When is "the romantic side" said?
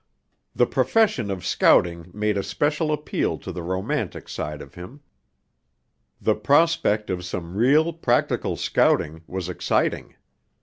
3.51-4.59